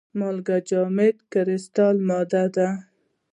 [0.19, 2.67] مالګه جامده کرستلي ماده ده.